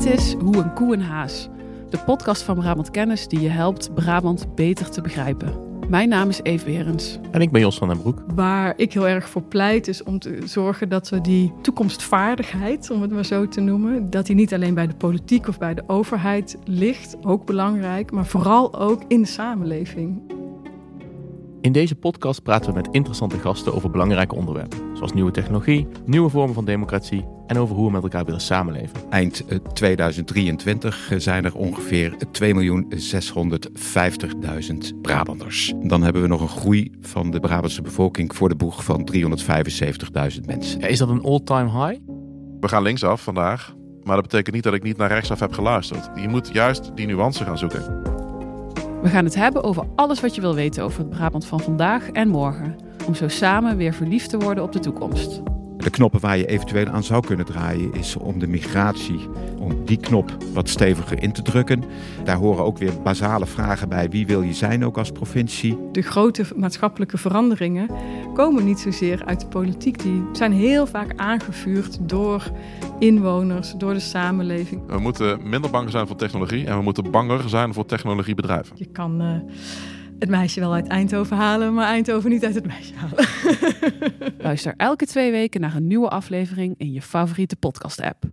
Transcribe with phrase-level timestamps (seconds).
[0.00, 1.48] Dit is Hoe een koe een haas.
[1.90, 5.52] De podcast van Brabant Kennis die je helpt Brabant beter te begrijpen.
[5.88, 7.18] Mijn naam is Eve Berens.
[7.30, 8.24] En ik ben Jos van den Broek.
[8.34, 13.02] Waar ik heel erg voor pleit is om te zorgen dat we die toekomstvaardigheid, om
[13.02, 15.84] het maar zo te noemen, dat die niet alleen bij de politiek of bij de
[15.86, 20.20] overheid ligt, ook belangrijk, maar vooral ook in de samenleving.
[21.60, 26.30] In deze podcast praten we met interessante gasten over belangrijke onderwerpen, zoals nieuwe technologie, nieuwe
[26.30, 28.96] vormen van democratie en over hoe we met elkaar willen samenleven.
[29.08, 35.72] Eind 2023 zijn er ongeveer 2.650.000 Brabanders.
[35.82, 39.18] Dan hebben we nog een groei van de Brabantse bevolking voor de boeg van 375.000
[40.46, 40.80] mensen.
[40.80, 42.00] Ja, is dat een all-time high?
[42.60, 46.10] We gaan linksaf vandaag, maar dat betekent niet dat ik niet naar rechtsaf heb geluisterd.
[46.14, 48.02] Je moet juist die nuance gaan zoeken.
[49.02, 52.10] We gaan het hebben over alles wat je wil weten over het Brabant van vandaag
[52.10, 52.76] en morgen.
[53.06, 55.42] Om zo samen weer verliefd te worden op de toekomst.
[55.82, 59.96] De knoppen waar je eventueel aan zou kunnen draaien is om de migratie, om die
[59.96, 61.84] knop wat steviger in te drukken.
[62.24, 64.08] Daar horen ook weer basale vragen bij.
[64.08, 65.78] Wie wil je zijn ook als provincie?
[65.92, 67.88] De grote maatschappelijke veranderingen
[68.34, 70.02] komen niet zozeer uit de politiek.
[70.02, 72.50] Die zijn heel vaak aangevuurd door
[72.98, 74.82] inwoners, door de samenleving.
[74.86, 78.76] We moeten minder bang zijn voor technologie en we moeten banger zijn voor technologiebedrijven.
[78.78, 79.28] Je kan uh,
[80.20, 83.28] het meisje wel uit Eindhoven halen, maar Eindhoven niet uit het meisje halen.
[84.38, 88.24] Luister elke twee weken naar een nieuwe aflevering in je favoriete podcast-app.